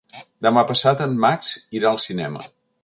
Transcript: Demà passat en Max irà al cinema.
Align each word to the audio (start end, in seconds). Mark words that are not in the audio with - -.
Demà 0.45 0.63
passat 0.71 1.03
en 1.07 1.13
Max 1.27 1.53
irà 1.81 1.93
al 1.95 2.05
cinema. 2.09 2.53